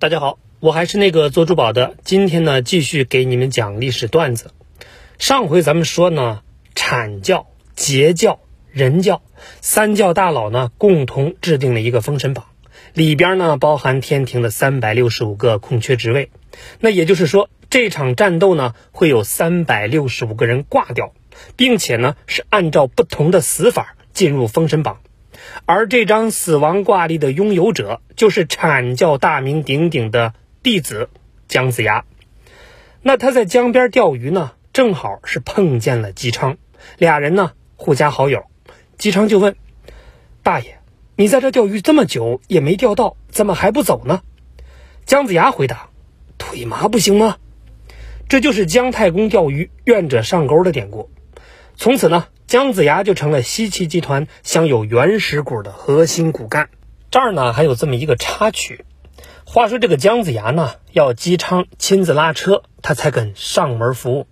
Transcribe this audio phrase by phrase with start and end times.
[0.00, 1.94] 大家好，我还是那个做珠宝的。
[2.04, 4.50] 今天呢，继续给你们讲历史段子。
[5.18, 6.40] 上回咱们说呢，
[6.74, 8.40] 阐教、截教、
[8.70, 9.20] 人教
[9.60, 12.46] 三教大佬呢，共同制定了一个封神榜，
[12.94, 16.30] 里边呢包含天庭的三百六十五个空缺职位。
[16.78, 21.12] 那也就是说，这场战斗呢，会有三百六十五个人挂掉，
[21.56, 25.02] 并且呢，是按照不同的死法进入封神榜。
[25.64, 31.08] 而这张死亡挂历的拥有者，就是阐教大名鼎鼎的弟子
[31.48, 32.04] 姜子牙。
[33.02, 36.58] 那他在江边钓鱼呢，正好是碰见了姬昌，
[36.98, 38.44] 俩人呢互加好友。
[38.98, 39.56] 姬昌就问
[40.42, 40.78] ：“大爷，
[41.16, 44.20] 你在这钓鱼这么久也没钓到，怎么还不走呢？”
[45.06, 45.88] 姜子牙回答
[46.36, 47.38] ：“腿麻不行吗？”
[48.28, 51.10] 这就是姜太公钓鱼愿者上钩的典故。
[51.80, 52.26] 从此呢。
[52.46, 56.68] 姜子牙就成了西岐集团享有原始股的核心骨干。
[57.10, 58.84] 这儿呢还有这么一个插曲。
[59.46, 64.26] 话说这个姜子牙呢，要姬昌亲自拉车，他才肯上门服务。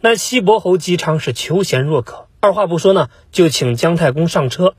[0.00, 4.74] 那西伯侯姬昌是求贤若渴，二话不说呢，就请姜太公上车。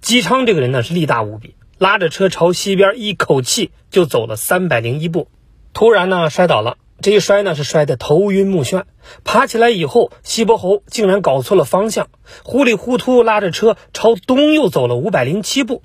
[0.00, 5.28] 姬昌这个人呢是力大无比，拉着车朝西边一口气就走了三百零一步，
[5.74, 6.78] 突然呢摔倒了。
[7.00, 8.84] 这一摔呢，是摔得头晕目眩。
[9.22, 12.08] 爬起来以后，西伯侯竟然搞错了方向，
[12.42, 15.82] 糊里糊涂拉着车朝东又走了五百零七步。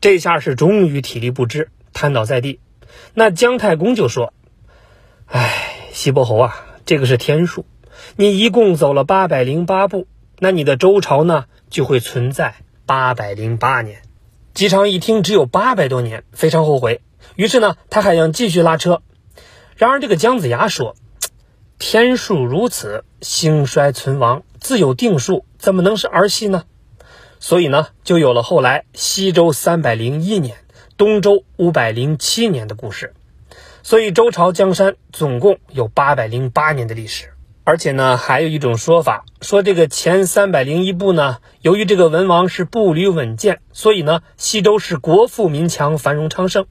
[0.00, 2.60] 这下是终于体力不支，瘫倒在地。
[3.14, 4.34] 那姜太公就说
[5.26, 5.50] ：“哎，
[5.92, 7.64] 西伯侯啊，这个是天数，
[8.16, 10.06] 你一共走了八百零八步，
[10.38, 12.54] 那你的周朝呢就会存在
[12.86, 14.02] 八百零八年。”
[14.52, 17.00] 姬昌一听只有八百多年，非常后悔，
[17.34, 19.02] 于是呢，他还想继续拉车。
[19.76, 20.94] 然而，这个姜子牙说
[21.78, 26.64] ：“天数如此，兴衰存亡自有定数，怎么能是儿戏呢？”
[27.40, 30.56] 所以呢，就有了后来西周三百零一年、
[30.96, 33.14] 东周五百零七年的故事。
[33.82, 37.30] 所以，周朝江山总共有八百零八年的历史。
[37.66, 46.66] 而且呢，还有一种说法，说这个前三百零一部呢，由于这个文王是步履稳健，所以呢，西周是国富民强、繁荣昌盛。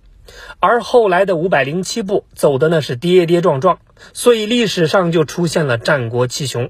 [0.59, 3.79] 而后来的五百零七步走的呢是跌跌撞撞，
[4.13, 6.69] 所以历史上就出现了战国七雄。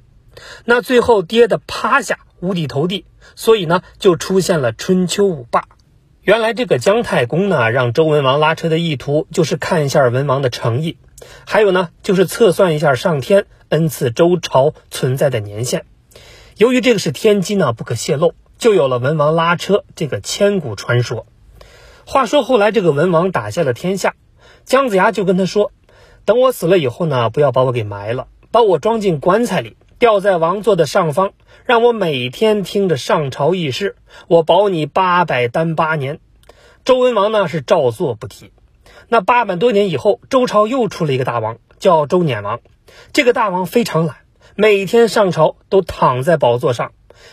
[0.66, 3.06] 那最后跌的趴下，无底投地，
[3.36, 5.66] 所以呢就出现了春秋五霸。
[6.22, 10.98] 原来这个姜太公呢让周文王拉车的意图就是看一下文王的诚意，
[11.46, 15.86] 还有呢就是测算一下上天恩赐周朝存在的年限。
[16.58, 21.26] 由于这个是天机呢不可泄露，就有了文王拉车这个千古传说。
[22.06, 24.16] 话说后来，这个文王打下了天下，
[24.66, 25.72] 姜子牙就跟他说
[26.26, 31.32] ：“等我死了以后呢，不要把我给埋了，把我装进棺材里，吊在王座的上方，
[31.66, 33.96] 让我每天听着上朝议事，
[34.28, 36.20] 我保你八百单八年。”
[36.84, 38.52] 周文王呢是照做不提。
[39.08, 42.60] 那八百多年以后，周朝又出了一个大王，叫周辇王。
[43.14, 44.18] 这个大王非常懒，
[44.56, 46.92] 每天上朝都躺在宝座上，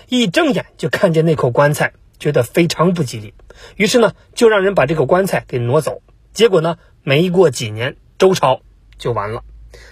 [0.08, 1.92] 一睁眼就看见那口棺材。
[2.20, 3.32] 觉得非常不吉利，
[3.76, 6.02] 于是呢，就让人把这个棺材给挪走。
[6.32, 8.60] 结果呢，没过几年，周朝
[8.98, 9.42] 就完了。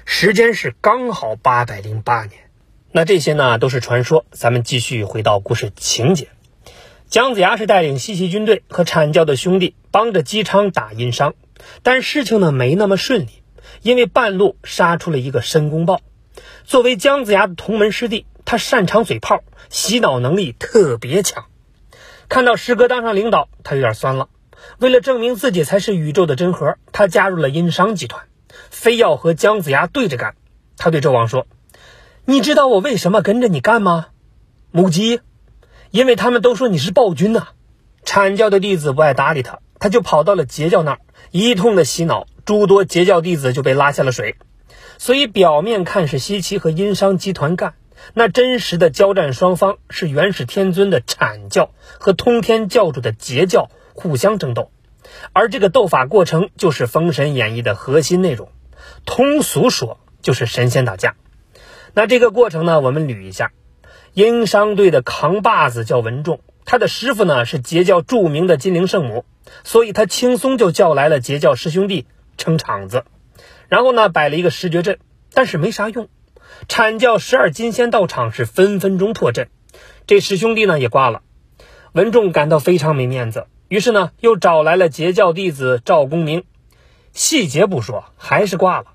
[0.04, 2.50] 时间是刚好八百零八年。
[2.90, 4.24] 那这些呢，都是传说。
[4.30, 6.28] 咱们继续回到故事情节。
[7.08, 11.34] 姜子牙是带领西岐军队和阐教的兄弟，帮着姬昌打殷商，
[11.82, 13.42] 但事情呢没那么顺利，
[13.82, 16.00] 因为半路杀出了一个申公豹。
[16.64, 21.46] 作为姜子牙的同门师弟，他擅长嘴炮，洗脑能力特别强。
[22.28, 24.28] 看到师哥当上领导，他有点酸了。
[24.78, 28.24] 为了证明自己才是宇宙的真核，他加入了殷商集团，
[28.70, 30.34] 非要和姜子牙对着干。
[30.76, 31.46] 他对纣王说
[32.26, 34.08] ：“你知道我为什么跟着你干吗？”
[34.70, 35.20] 母鸡，
[35.90, 37.48] 因为他们都说你是暴君呐。
[38.04, 40.98] 阐教的弟子不爱搭理他，他就跑到了截教那儿，
[41.30, 44.36] 一通的洗脑，诸多截教弟子就被拉下了水。
[44.98, 47.74] 所以表面看是西岐和殷商集团干。
[48.14, 54.70] 那真实的交战双方是元始天尊的阐教和通天教主的截教互相争斗，
[55.32, 58.50] 而这个斗法过程就是《封神演义》的核心内容。
[59.04, 61.16] 通俗说就是神仙打架。
[61.94, 63.52] 那这个过程呢，我们捋一下：
[64.12, 69.24] 殷商队的扛把子叫文仲，他的师傅呢是截教著名的金陵圣母，
[69.64, 72.06] 所以他轻松就叫来了截教师兄弟
[72.36, 73.04] 撑场子，
[73.68, 74.98] 然后呢摆了一个十绝阵，
[75.32, 76.08] 但是没啥用。
[76.68, 79.48] 阐教十二金仙到场是分分钟破阵，
[80.06, 81.22] 这师兄弟呢也挂了。
[81.92, 86.44] 文仲感到非常没面子，于是呢又找来了截教弟子赵公明，
[87.12, 88.86] 细节不说，还是挂了。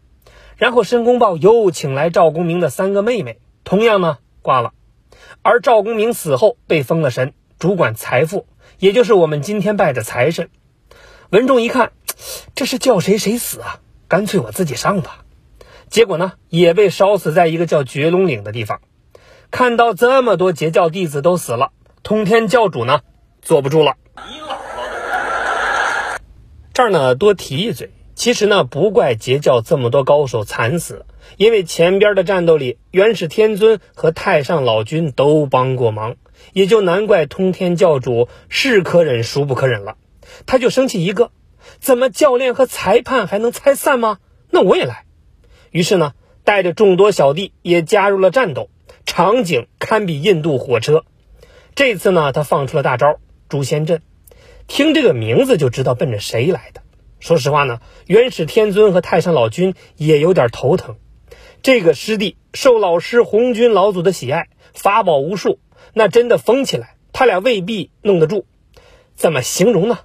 [0.55, 4.73] 然后申公豹又请来赵公明的三个妹妹，同样呢挂了。
[5.41, 8.45] 而赵公明死后被封了神，主管财富，
[8.77, 10.49] 也就是我们今天拜的财神。
[11.29, 11.91] 文仲一看
[12.53, 13.79] 这是叫谁谁死啊？
[14.07, 15.22] 干脆我自己上吧。
[15.93, 18.81] 结果呢，也被烧死在一个叫绝龙岭的地方。
[19.51, 21.69] 看到这么多截教弟子都死了，
[22.01, 23.01] 通天教主呢，
[23.43, 23.93] 坐不住了。
[26.73, 31.05] 这儿呢，多提一嘴，其实呢，不怪截教这么多高手惨死，
[31.37, 36.15] 因为前边的战斗里，元始天尊和太上老君都帮过忙，
[36.53, 39.97] 也就难怪通天教主是可忍孰不可忍了。
[40.47, 41.29] 他就生气一个，
[41.79, 44.17] 怎么教练和裁判还能拆散吗？
[44.49, 45.05] 那我也来。
[45.73, 48.69] 于是呢，带着众多小弟也加入了战斗，
[49.07, 51.03] 场景堪比印度火车。
[51.73, 53.17] 这次呢，他放出了大招——
[53.49, 54.03] 诛仙阵。
[54.67, 56.83] 听这个名字就知道奔着谁来的。
[57.19, 60.97] 说实话呢，元始天尊和太上老君也有点头疼。
[61.63, 65.57] 这个师弟受老师红军老祖的喜爱，法宝无数，
[65.95, 68.45] 那真的疯起来，他俩未必弄得住。
[69.15, 69.97] 怎么形容呢？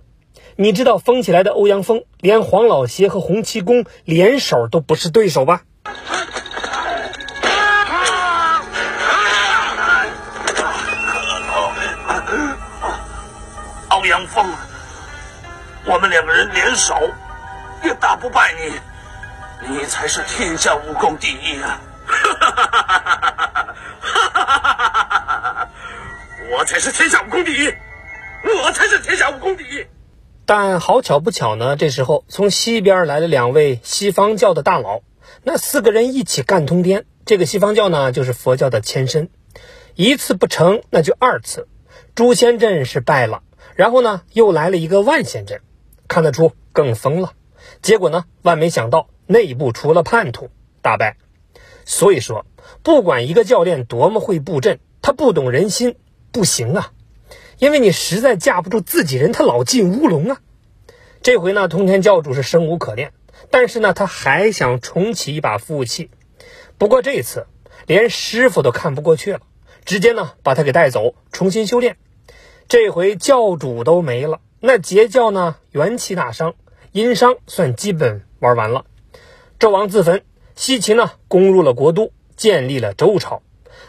[0.60, 5.62] 你知道疯起来的欧阳锋，连黄老邪和洪七公联手都不是对手吧？
[13.90, 14.52] 欧阳锋，
[15.84, 17.08] 我们两个人联手
[17.84, 18.52] 也打不败
[19.62, 21.80] 你，你才是天下武功第一啊！
[26.50, 27.72] 我才是天下武功第一，
[30.50, 35.02] 但好巧不巧呢，这时候从西边来了两位西方教的大佬，
[35.42, 37.04] 那四个人一起干通天。
[37.26, 39.28] 这个西方教呢，就是佛教的前身，
[39.94, 41.68] 一次不成，那就二次。
[42.14, 43.42] 诛仙阵是败了。
[43.74, 45.60] 然后呢，又来了一个万仙阵，
[46.08, 47.34] 看得出更疯了。
[47.82, 50.48] 结果呢，万没想到内部出了叛徒，
[50.80, 51.18] 大败。
[51.84, 52.46] 所以说，
[52.82, 55.96] 不管一个教练多么会布阵，他不懂人心
[56.32, 56.92] 不行啊，
[57.58, 60.40] 因为你实在架不住自己人，他老进乌龙啊。
[61.22, 63.12] 这回呢，通天教主是生无可恋，
[63.50, 66.10] 但是呢，他还想重启一把服务器。
[66.78, 67.46] 不过这次
[67.86, 69.40] 连师傅都看不过去了，
[69.84, 71.96] 直接呢把他给带走，重新修炼。
[72.68, 75.56] 这回教主都没了，那截教呢？
[75.72, 76.54] 元气大伤，
[76.92, 78.84] 殷商算基本玩完了。
[79.58, 80.22] 纣王自焚，
[80.54, 83.42] 西秦呢攻入了国都，建立了周朝。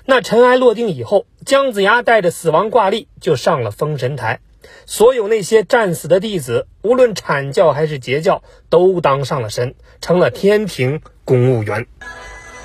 [0.10, 4.40] 那尘埃落定以后，姜子牙带着死亡挂历就上了封神台，
[4.88, 8.42] 所有那些战死的弟子，无论阐教还是截教，
[8.72, 11.86] 都当上了神，成了天庭公务员。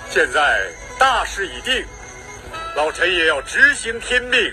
[0.08, 0.58] 现在
[0.98, 1.84] 大势已定，
[2.76, 4.50] 老臣也要执行天命。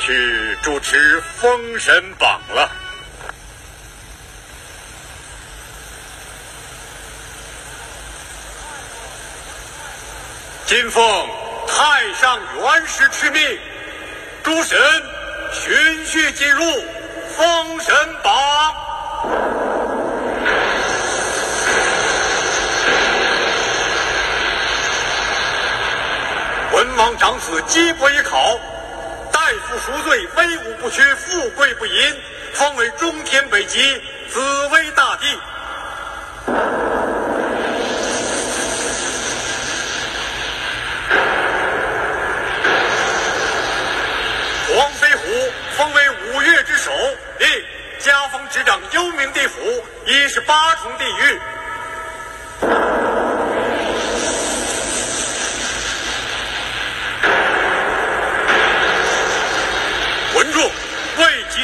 [0.00, 2.70] 去主持封神榜了。
[10.66, 11.02] 金凤
[11.78, 13.40] 太上元始敕命，
[14.42, 14.76] 诸神
[15.52, 16.64] 循序进入
[17.36, 18.34] 封神榜。
[26.72, 28.58] 文王长子姬伯以考。
[29.30, 29.38] 代
[29.68, 32.20] 父赎罪，威武不屈，富贵不淫，
[32.54, 35.26] 封为中天北极紫薇大帝。
[45.78, 46.90] 封为五岳之首，
[47.38, 47.48] 令
[48.00, 49.60] 加封执掌幽冥地府，
[50.06, 51.38] 一十八重地狱。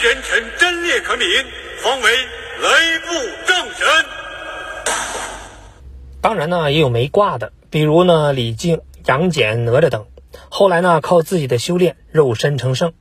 [0.03, 1.45] 人臣真烈可悯，
[1.79, 3.15] 封为雷部
[3.47, 3.87] 正神。
[6.21, 10.07] 当然呢，也有没挂的，比如呢李靖、杨戬、哪吒等。
[10.51, 12.93] 后来呢，靠自己的修炼，肉身成圣。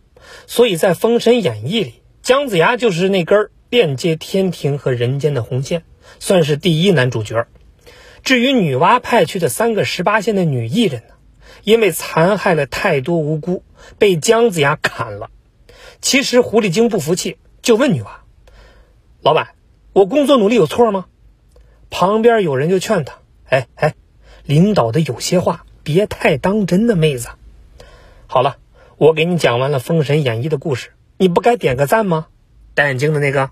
[0.47, 5.83] 所以在《封神演义》里，姜子牙就是那根链接天庭和人间的红线，
[6.19, 7.47] 算是第一男主角。
[8.23, 11.13] 至于女娲派去的三个十八线的女艺人呢，
[11.63, 13.63] 因为残害了太多无辜，
[13.97, 15.29] 被姜子牙砍了。
[16.01, 18.07] 其实狐狸精不服气，就问女娲
[19.21, 19.55] ：“老板，
[19.91, 21.05] 我工作努力有错吗？”
[21.89, 23.95] 旁边有人就劝他：“哎哎，
[24.45, 27.29] 领导的有些话别太当真的，妹子。”
[28.27, 28.57] 好了，
[29.03, 32.27] 我给你讲完了《封神演义》的故事，你不该点个赞吗？
[32.73, 33.49] 戴眼镜的那个。